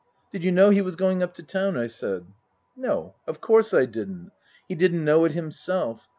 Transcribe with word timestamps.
"Did 0.31 0.43
you 0.43 0.51
know 0.51 0.71
he 0.71 0.81
was 0.81 0.95
going 0.95 1.21
up 1.21 1.35
to 1.35 1.43
town?" 1.43 1.77
I 1.77 1.85
said." 1.85 2.25
No, 2.75 3.13
of 3.27 3.39
course 3.39 3.71
I 3.71 3.85
didn't. 3.85 4.31
He 4.67 4.73
didn't 4.73 5.05
know 5.05 5.25
it 5.25 5.33
himself. 5.33 6.09